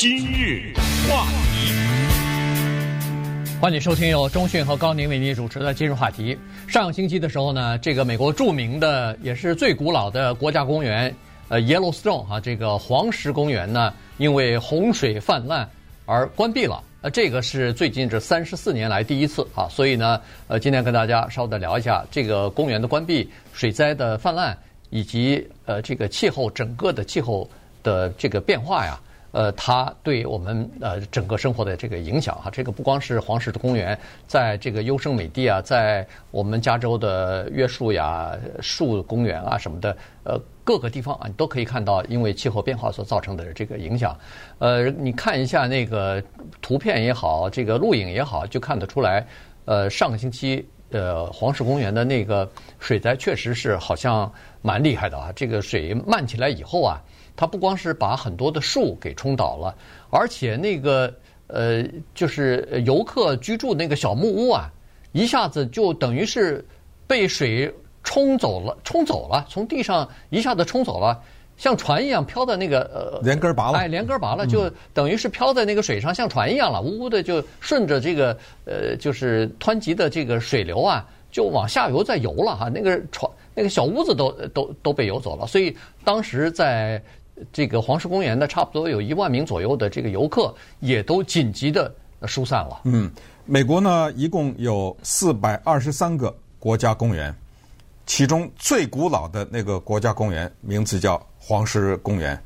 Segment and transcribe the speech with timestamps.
[0.00, 0.72] 今日
[1.10, 1.72] 话题，
[3.60, 6.38] 欢迎收听由中讯和高宁为您主持的今日话题。
[6.68, 11.12] 上个星期的时候呢，这个美国著名的也是最古老的国家公园，
[11.48, 15.68] 呃，Yellowstone 啊，这个黄石公园呢，因为洪水泛滥
[16.06, 16.80] 而关闭了。
[17.02, 24.56] 呃，这个是最近这三十四年来第一次啊，所以呢，呃，今天跟大家稍微的聊一下这个公园的关闭、水灾的泛滥
[24.90, 27.50] 以及呃这个气候整个的气候
[27.82, 28.96] 的这个变化呀。
[29.30, 44.18] 呃，它对我们呃整个生活的这个影响哈，这个不光是黄石公园，在这个优胜美地啊，在我们加州的约树呀树公园啊什么的，呃各个地方啊，你都可以看到因为气候变化所造成的这个影响。
[44.58, 46.22] 呃，你看一下那个
[46.62, 49.26] 图片也好，这个录影也好，就看得出来。
[49.66, 56.98] 呃，上个星期呃黄石公园的那个水灾确实是好像蛮厉害的啊，这个水漫起来以后啊。
[57.38, 59.72] 它不光是把很多的树给冲倒了，
[60.10, 61.14] 而且那个
[61.46, 64.68] 呃，就是游客居住那个小木屋啊，
[65.12, 66.66] 一下子就等于是
[67.06, 67.72] 被水
[68.02, 71.22] 冲走了，冲走了，从地上一下子冲走了，
[71.56, 87.00] 像船一样飘在那个呃，连根拔了，哎，连根拔了，就等于是飘在那个水上，像船一样了，呜呜的就顺着这个呃，就是湍急的这个水流啊，就往下游在游了哈，那个船那个小屋子都都都被游走了，所以当时在。
[87.52, 91.94] 这个黄石公园呢，差不多有一万名左右的这个游客，也都紧急的
[92.26, 92.80] 疏散了。
[92.84, 93.10] 嗯，
[93.44, 97.34] 美国呢，一共有四百二十三个国家公园，
[98.06, 102.40] 其中最古老的那个国家公园名字叫黄石公园。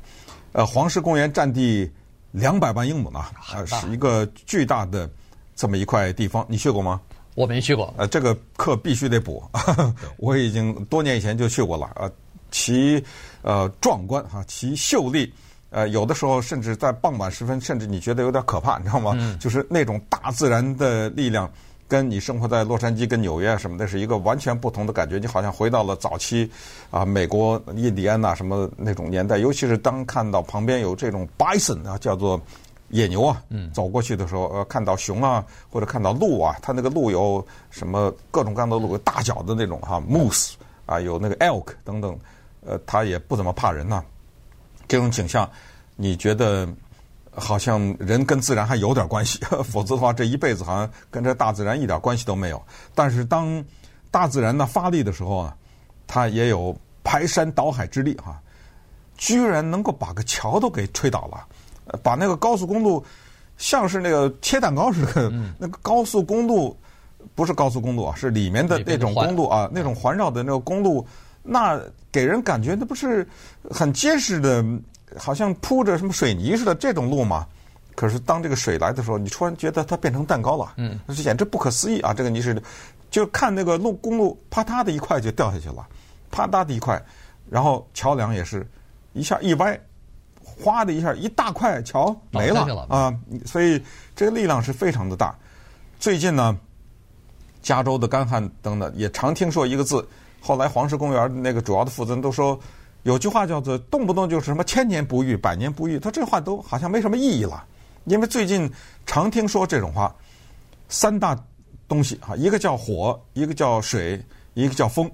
[0.51, 1.91] 呃，黄石公园占地
[2.31, 5.09] 两百万英亩呢，啊，是一个巨大的
[5.55, 6.45] 这么一块地方。
[6.47, 7.01] 你去过吗？
[7.35, 7.93] 我没去过。
[7.97, 9.43] 呃，这个课必须得补。
[10.17, 11.91] 我已经多年以前就去过了。
[11.95, 12.11] 呃。
[12.55, 13.03] 其
[13.43, 15.31] 呃壮观哈，其秀丽，
[15.69, 19.13] 呃有的时候甚至在傍晚时分，甚至你觉得有点可怕，你知道吗？
[19.19, 21.47] 嗯、就是那种大自然的力量，
[21.87, 25.19] 跟你生活在洛杉矶、跟纽约什么的，是一个完全不同的感觉。
[25.19, 26.49] 你好像回到了早期
[26.89, 29.37] 啊，美国印第安纳什么那种年代。
[29.37, 32.39] 尤其是当看到旁边有这种 bison 啊，叫做
[32.89, 33.41] 野牛啊，
[33.73, 40.53] 走过去的时候，呃，看到熊啊，或者看到鹿啊，它那个鹿有什么各种各样的鹿，有大脚的那种哈，moose
[40.85, 42.17] 啊，有那个 elk 等等。
[42.65, 44.05] 呃，他也不怎么怕人呐、啊。
[44.85, 45.49] 这种景象，
[45.95, 46.67] 你觉得
[47.31, 52.61] 好像人跟自然还有点关系， 否则的话，这一辈子好像跟这大自然一点关系都没有。
[52.93, 53.63] 但是当
[54.11, 55.55] 大自然呢发力的时候啊，
[56.05, 58.41] 它也有排山倒海之力哈、啊，
[59.17, 61.47] 居然能够把个桥都给吹倒了，
[62.03, 63.03] 把那个高速公路
[63.57, 66.77] 像是那个切蛋糕似的，嗯、那个高速公路
[67.33, 71.07] 不是高速公路啊，是里面的那种公路啊，那种环绕的那个公路。
[71.43, 71.79] 那
[72.11, 73.27] 给人感觉那不是
[73.69, 74.65] 很结实的，
[75.17, 77.45] 好像铺着什么水泥似的这种路吗？
[77.95, 82.11] 可是当这个水来的时候，你突然觉得它变成蛋糕了，嗯，这简直不可思议啊！
[82.11, 82.59] 这个泥是
[83.11, 85.85] 就看那个路公路啪嗒的一块就掉下去了，
[86.31, 86.99] 啪嗒的一块，
[87.49, 88.65] 然后桥梁也是
[89.11, 89.79] 一下一歪，
[90.43, 93.13] 哗的一下一大块桥没了啊！
[93.45, 93.79] 所以
[94.15, 95.35] 这个力量是非常的大。
[95.99, 96.57] 最近呢，
[97.61, 100.03] 加州的干旱等等也常听说一个字。
[100.45, 102.59] 后来黄石公园那个主要的负责人都说，
[103.03, 107.63] 有句话叫做“动不动就是什么千年不遇、百年不遇”，他这话都好像没什么意义了。
[108.03, 108.69] 因为最近
[109.05, 110.13] 常听说这种话，
[110.89, 111.33] 三大
[111.87, 114.21] 东西哈，一个叫火，一个叫水，
[114.53, 115.09] 一个叫风。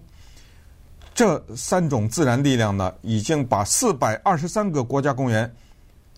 [1.14, 5.54] 这三种自然力量呢，已经把四百二十三个国家公园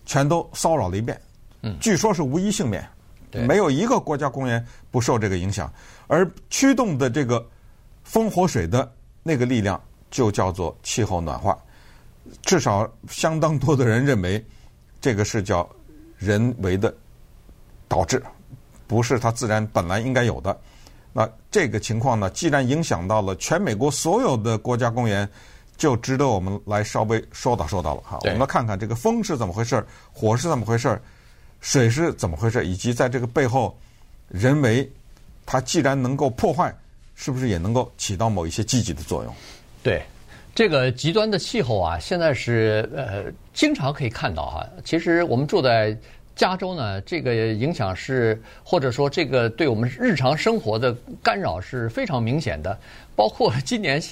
[0.06, 1.20] 全都骚扰了一遍。
[1.60, 2.88] 嗯，据说是无一幸免，
[3.46, 5.70] 没有一个国家公园不受这个影响，
[6.06, 7.46] 而驱动的这个
[8.04, 8.90] 风火水的。
[9.22, 11.56] 那个力量就叫做气候暖化，
[12.42, 14.44] 至少相当多的人认为，
[15.00, 15.68] 这个是叫
[16.18, 16.92] 人为的
[17.88, 18.22] 导致，
[18.86, 20.58] 不是它自然本来应该有的。
[21.12, 25.28] 那这个情况呢，既然影响到了全美国所有的国家公园，
[25.76, 28.18] 就值得我们来稍微说道说道了哈。
[28.22, 31.00] 我们来看看这个风是怎么回事，火是怎么回事，
[31.60, 33.78] 水是怎么回事，以及在这个背后，
[34.28, 34.90] 人为
[35.44, 36.74] 它既然能够破坏。
[37.22, 39.32] 是不是也能够起到某一些积极的作用？
[39.80, 40.02] 对，
[40.52, 44.68] 这个极端的气候啊，现在是呃经常可以看到哈。
[44.84, 45.96] 其实我们住在
[46.34, 50.92] 加州呢，这个影响是或者说这个对我们日常生活的
[51.22, 52.76] 干扰是非常明显的。
[53.14, 54.02] 包括今年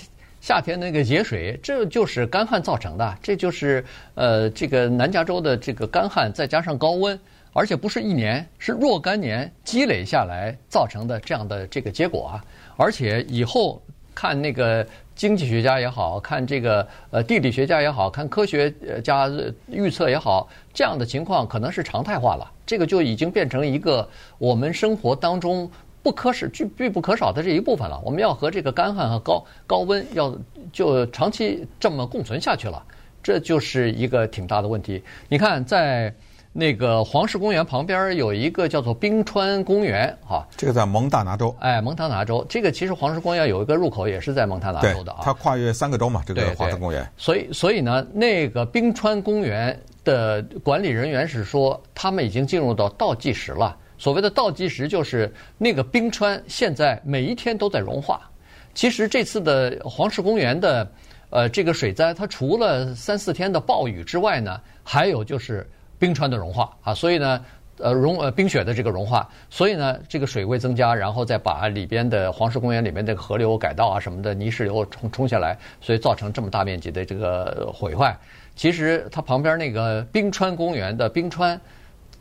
[0.41, 3.19] 夏天那个节水，这就是干旱造成的。
[3.21, 3.85] 这就是
[4.15, 7.19] 呃这个南加州的这个干旱，再加上高温，
[7.53, 12.45] 而且不是一年，是若干年积累下来造成的这样的这个结果啊。
[12.81, 13.79] 而且以后
[14.15, 18.73] 看那个经济学家也好看这个呃地理学家也好看科学
[19.05, 19.31] 家
[19.67, 22.51] 预测也好，这样的情况可能是常态化了。
[22.65, 25.71] 这个就已经变成一个我们生活当中
[26.03, 28.01] 不可是必必不可少的这一部分了。
[28.03, 30.35] 我们要和这个干旱和高高温要
[30.73, 32.83] 就长期这么共存下去了，
[33.23, 35.03] 这就是一个挺大的问题。
[35.29, 36.11] 你看在。
[36.53, 41.55] 那个黄石公园旁边有一个叫做冰川公园，哈，这个在蒙大拿州。
[41.61, 45.21] 哎，蒙大拿州，这个其实黄石公园有一个入口也是在蒙大拿州的啊。
[45.23, 47.09] 它跨越三个州嘛，这个黄石公园。
[47.17, 53.77] 所以，所以呢，那个冰川公园的管理人员是说，他们已经进入到倒计时了。
[53.97, 58.29] 所谓的倒计时，就是那个冰川现在每一天都在融化。
[58.75, 60.91] 其实这次的黄石公园的
[61.31, 65.65] 呃这个水灾，它除了三四天的暴雨之外呢，还有就是。
[66.01, 67.45] 冰川的融化啊，所以呢，
[67.77, 78.19] 呃融呃冰雪的这个融化，所以呢这个水位增加，然后再把里边的黄石公园里面的河流改道啊什么的泥石流冲冲下来，所以造成这么大面积的这个毁坏。
[78.57, 81.61] 其实它旁边那个冰川公园的冰川，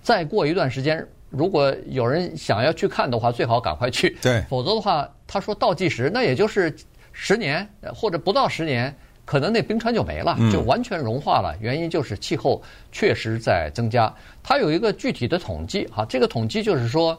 [0.02, 4.18] 再过一段时间，如果有人想要去看的话，最好赶快去。
[4.22, 6.76] 对，否则的话，他说倒计时，那也就是
[7.14, 7.66] 十年
[7.96, 8.94] 或者不到十年。
[9.30, 11.56] 可能那冰川就没了，就完全融化了。
[11.62, 12.60] 原因就是气候
[12.92, 14.12] 确实在增加。
[14.42, 17.16] 它有一个具体的统计，哈，这个统计就是说，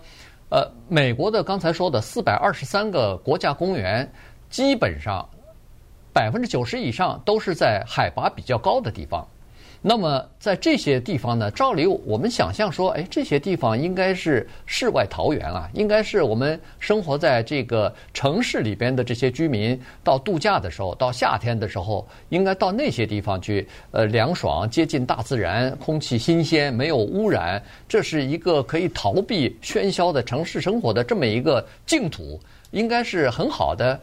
[0.49, 4.11] 呃，美国的刚才说的四百二十三个国家公园，
[4.49, 5.25] 基本上
[6.13, 9.25] 百分之九十以上都是在海拔比较高的地方。
[9.83, 32.39] 那么在这些地方呢，照理我们想象说，哎，这些地方应该是世外桃源啊，应该是我们生活在这个城市里边的这些居民，到度假的时候，到夏天的时候，应该到那些地方去，呃，凉爽，接近大自然，空气新鲜，没有污染，这是一个可以逃避喧嚣的城市生活的这么一个净土，
[32.73, 33.99] 应该是很好的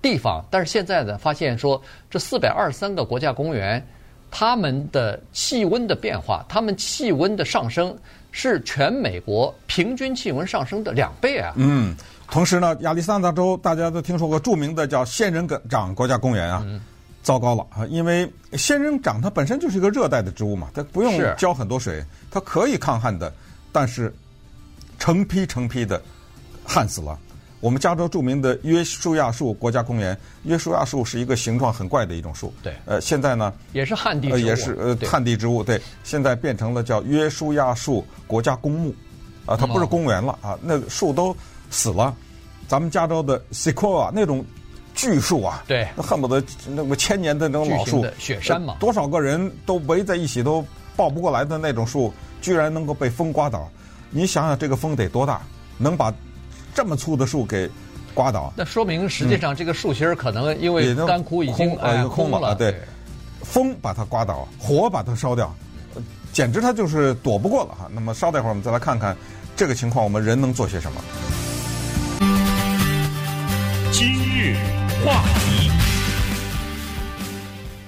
[0.00, 0.42] 地方。
[0.50, 3.86] 但是现在呢，发现说这四百二十三个国家公园。
[4.32, 7.94] 他们的气温的变化，他们气温的上升
[8.32, 11.52] 是全美国平均气温上升的两倍啊！
[11.56, 11.94] 嗯，
[12.30, 16.66] 同时呢，亚利桑那州大家都听说过著名的叫仙人掌国家公园啊，
[17.22, 17.86] 糟糕了啊！
[17.86, 23.30] 因为仙人掌它本身就是一个热带的植物嘛，它不用浇很多水，它可以抗旱的，
[23.70, 24.12] 但是
[24.98, 26.00] 成批成批的
[26.64, 27.18] 旱死了。
[27.62, 32.52] 我们加州著名的约书亚树国家公园，约书亚树是一个形状很怪的一种树。
[32.60, 32.74] 对。
[32.86, 34.38] 呃，现在呢，也是旱地植物。
[34.38, 35.62] 也是呃旱地植物。
[35.62, 35.80] 对。
[36.02, 38.92] 现在变成了叫约书亚树国家公墓，
[39.46, 41.34] 啊，它不是公园了啊，那树都
[41.70, 42.12] 死了。
[42.66, 44.44] 咱们加州的 Sequoia 那种
[44.92, 50.66] 巨树啊，对，那恨不得那么千年的那种老树，雪山嘛，多少个人都围在一起都
[50.96, 53.70] 抱不过来的那种树，居然能够被风刮倒。
[54.10, 55.40] 你想想这个风得多大，
[55.78, 56.12] 能把。
[56.74, 57.68] 这么粗的树给
[58.14, 62.74] 刮倒，那说明实际上这个树芯儿可能因为干枯已经呃空了，对，
[63.42, 65.54] 风把它刮倒，火把它烧掉，
[66.32, 67.88] 简直它就是躲不过了哈。
[67.92, 69.16] 那么稍待会儿，我们再来看看
[69.56, 71.00] 这个情况，我们人能做些什么？
[73.90, 74.56] 今日
[75.04, 75.71] 话题。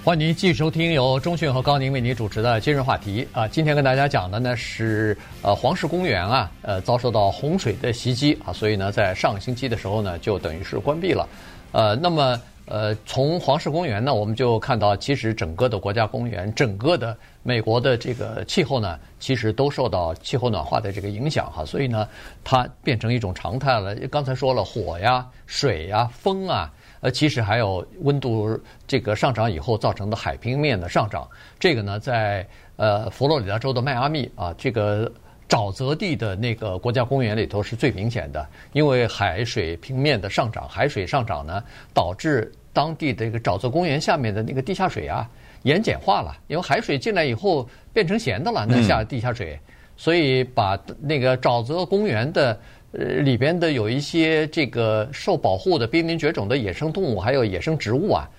[0.05, 11.27] 欢迎您继续收听由中讯和高宁为您主持的今日话题啊，今天跟大家讲的呢是呃黄石公园啊，呃遭受到洪水的袭击啊，所以呢在上个星期的时候呢就等于是关闭了，
[11.73, 22.06] 呃那么呃从黄石公园呢我们就看到其实整个的国家公园，整个的美国的这个气候呢其实都受到气候暖化的这个影响哈，所以呢
[22.44, 23.94] 它变成一种常态了。
[24.11, 26.70] 刚才说了火呀、水呀、风啊。
[27.05, 31.29] 呃，其实还有温度这个上涨以后造成的海平面的上涨，
[31.61, 32.46] 这个呢，在
[32.77, 35.13] 呃佛罗里达州的迈阿密啊，这个
[35.46, 45.29] 沼泽地的那个国家公园里头是最明显的，因为海水平面的上涨，海水上涨呢，导致当地的这个沼泽公园下面的那个地下水啊
[45.65, 49.61] 盐碱化了，因为海水进来以后变成咸的了，那下地下水，
[49.94, 52.58] 所以把那个沼泽公园的。
[52.96, 58.31] 呃，里边的有一些这个受保护的濒临绝种的野生动物，还有野生植物啊，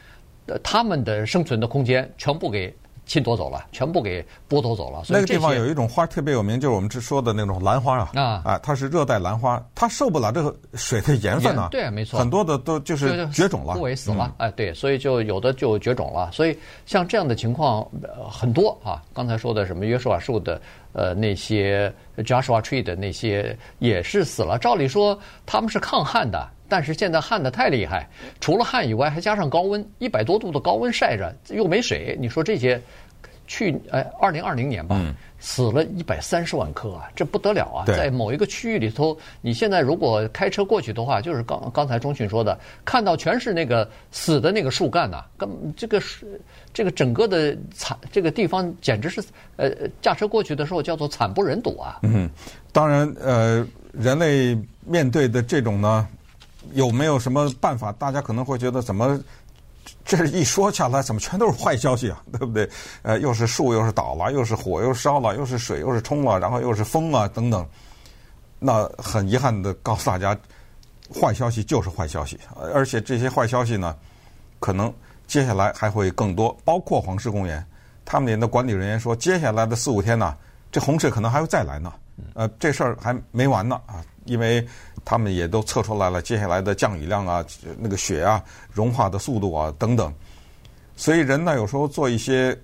[0.64, 2.74] 它们的生存的空间全部给
[3.06, 5.04] 侵夺走了，全部给剥夺走了。
[5.10, 16.32] 那个地方有一种花特别有名，就是我们之说的那种兰花啊，啊，啊，它是热带兰花，它受不了这个水的盐分啊，对，没错，很多的都就是绝种了，枯萎死了，哎，对，所以就有的就绝种了。
[16.32, 17.86] 所以像这样的情况
[18.30, 20.60] 很多啊，刚才说的什么约书亚树的。
[20.98, 24.58] 呃，那些 Joshua Tree 的那些也是死了。
[24.58, 28.08] 照理说他们是抗旱的，但是现在旱得太厉害，
[28.40, 32.18] 除了旱以外，还加上高温，一百多度的高温晒着，又没水。
[32.20, 32.82] 你说这些
[33.48, 34.96] 去哎二零二零年吧。
[35.00, 37.86] 嗯死了一百三十万棵啊，这不得了啊！
[37.86, 46.02] 在某一个区域里头，你现在如果开车过去的话，就是刚刚才钟迅说的，看到全是那个死的那个树干呐、啊，跟这个
[46.74, 49.24] 这个整个的惨，这个地方简直是
[49.58, 49.70] 呃
[50.02, 52.00] 驾车过去的时候叫做惨不忍睹啊！
[52.02, 52.28] 嗯，
[52.72, 56.08] 当然呃，人类面对的这种呢，
[56.74, 57.92] 有没有什么办法？
[57.94, 59.20] 大家可能会觉得怎么？
[60.04, 62.22] 这一说下来，怎么全都是坏消息啊？
[62.32, 62.68] 对不对？
[63.04, 67.66] 呃，又是树，又是倒了，又是火，又烧了，又是水，又是冲了，然后又是风啊，等等。
[68.60, 70.38] 那很遗憾的告诉大家，
[71.14, 72.40] 坏消息就是坏消息，
[72.74, 73.96] 而且这些坏消息呢，
[74.60, 74.92] 可能
[75.28, 76.56] 接下来还会更多。
[76.64, 77.64] 包括黄石公园，
[78.04, 80.36] 他们的管理人员说，接下来的四五天呢，
[80.72, 81.94] 这洪水可能还会再来呢。
[82.34, 84.68] 呃，这事儿还没完呢啊，因为。
[85.06, 87.46] 他们也都测出来了，接下来的降雨量啊，
[87.78, 88.44] 那个雪啊，
[88.74, 90.12] 融化的速度啊等等。
[90.98, 92.60] 所以人呢，有时候做一些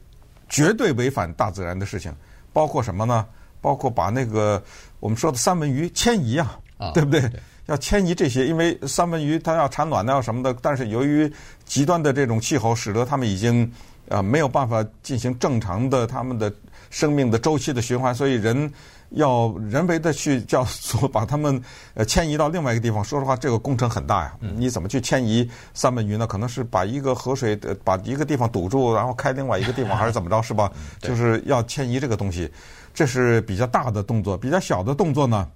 [0.49, 2.11] 绝对违反大自然的事情，
[2.51, 3.25] 包括什么呢？
[3.61, 4.61] 包括把那个
[4.99, 7.21] 我们说的三文鱼迁移啊，啊对不对？
[7.21, 10.51] 对要迁移这些，因为三文鱼它要产卵呢，要什么的。
[10.63, 11.31] 但是由于
[11.63, 13.71] 极端的这种气候，使得它们已经
[14.07, 16.51] 呃没有办法进行正常的它们的
[16.89, 18.71] 生命的周期的循环，所以人。
[19.11, 21.61] 要人为的去叫做把它们
[21.93, 24.37] 呃迁移到另外一个地方，说实话，这个工程很大呀。
[24.55, 26.25] 你怎么去迁移三文鱼呢？
[26.25, 30.41] 可能是把一个河水的把一个地方堵住，然后开另外一个地方，还是怎么着？
[30.41, 30.71] 是吧？
[30.99, 32.49] 就是要迁移这个东西，
[32.93, 34.37] 这是比较大的动作。
[34.37, 35.47] 比较小的动作呢，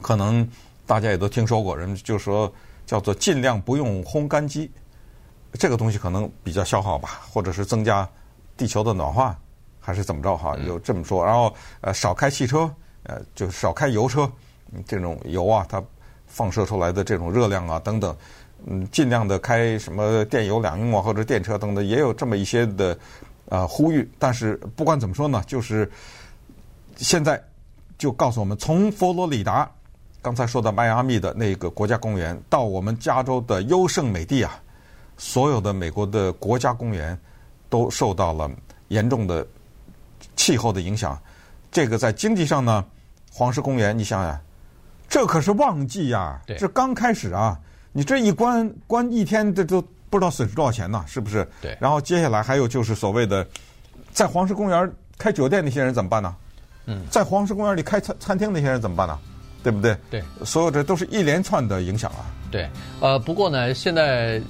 [0.00, 0.46] 可能
[0.84, 2.52] 大家也都听说过，人就说
[2.84, 4.68] 叫做尽量不用烘干机，
[5.52, 8.08] 这个东西可能比较消耗吧，或者是增加
[8.56, 9.38] 地球的暖化。
[9.84, 10.56] 还是怎么着哈？
[10.64, 12.70] 有这么说，然后呃少开汽车，
[13.02, 14.30] 呃就少开油车，
[14.86, 15.82] 这种油啊，它
[16.28, 18.16] 放射出来的这种热量啊等等，
[18.64, 22.96] 嗯，尽量的开什么电油两用啊或者电车等等，也有这么一些的
[23.48, 24.08] 呃呼吁。
[24.20, 25.90] 但是不管怎么说呢，就是
[26.96, 27.42] 现在
[27.98, 29.68] 就告诉我们，从佛罗里达
[30.22, 34.62] 刚才说的迈阿密的那个国家公园，到我们加州的优胜美地啊，
[35.18, 37.18] 所有的美国的国家公园
[37.68, 38.48] 都受到了
[38.86, 39.44] 严重的。
[40.36, 41.20] 气候的影响，
[41.70, 42.84] 这个在经济上呢，
[43.30, 44.40] 黄石公园，你想想，
[45.08, 47.58] 这可是旺季呀，这刚开始啊，
[47.92, 51.46] 你这一关关一天，这都不知道损失多少钱呢，是不是？
[51.60, 51.76] 对。
[51.80, 53.46] 然后接下来还有就是所谓的，
[54.12, 56.34] 在黄石公园开酒店那些人怎么办呢？
[56.86, 57.02] 嗯。
[57.10, 59.18] 在黄石公园里开餐餐厅那些人怎么办呢？
[59.62, 59.96] 对不对？
[60.10, 60.22] 对。
[60.44, 62.26] 所有这都是一连串的影响啊。
[62.50, 62.68] 对。
[63.00, 64.40] 呃，不过呢，现在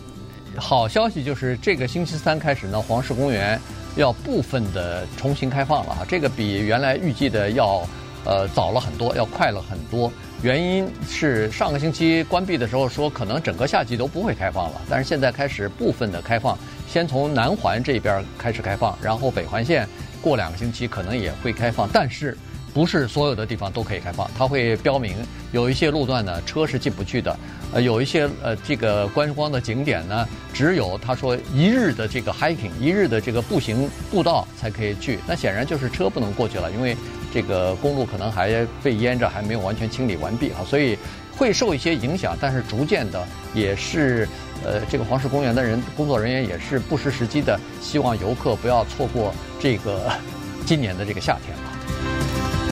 [0.57, 3.61] 好消息就是这个星期三开始呢，黄石公园。
[3.97, 7.87] 要部分的重新开放了啊，这个比原来预计的要
[8.25, 10.13] 呃早了很多，要快了很多。
[10.43, 16.59] 原因是上个星期关闭的时候说可能整个夏季都不会开放了，但是现在开始部分的开放，
[16.89, 19.89] 先从南环这边开始开放，然后北环线
[20.21, 22.37] 过两个星期可能也会开放，但是。
[22.73, 25.15] 不是所有的地方都可以开放，它会标明
[25.53, 27.37] 有一些路段呢，车是进不去的。
[27.75, 35.19] 呃，有一些呃，这个观光的景点呢，只有他说一日的这个 hiking，一日的这个步行步道才可以去。
[35.27, 36.97] 那显然就是车不能过去了，因为
[37.33, 40.99] 这个公路可能还被淹着，还没有完全清理完毕啊，所以
[41.37, 42.37] 会受一些影响。
[42.41, 44.29] 但是逐渐的，也是
[44.65, 50.11] 呃，这个黄石公园的人工作人员也是不失时机的，希望游客不要错过这个
[50.67, 51.72] 今年的这个夏天了。